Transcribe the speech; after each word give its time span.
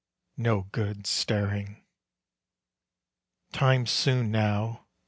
No 0.37 0.63
good 0.71 1.05
staring. 1.05 1.83
Time 3.51 3.85
soon 3.85 4.31
now... 4.31 4.87